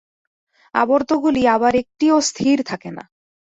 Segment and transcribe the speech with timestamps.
[0.75, 3.03] আবর্তগুলি আবার একটিও স্থির থাকে না।